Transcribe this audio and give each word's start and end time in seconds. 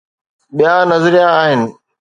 ٻيا 0.57 0.75
نظريا 0.91 1.27
آهن. 1.41 1.61